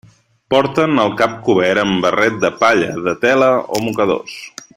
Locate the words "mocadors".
3.89-4.41